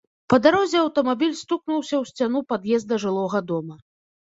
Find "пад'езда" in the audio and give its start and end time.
2.55-3.01